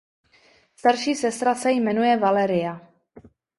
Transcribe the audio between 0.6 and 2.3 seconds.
Starší sestra se jmenuje